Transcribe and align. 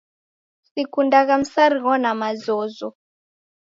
Sikundagha 0.69 1.37
msarigho 1.37 1.97
na 1.97 2.15
mazozo 2.15 2.95